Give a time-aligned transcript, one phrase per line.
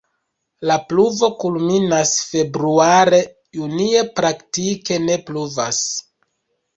[0.69, 3.19] La pluvo kulminas februare,
[3.57, 5.83] junie praktike ne pluvas.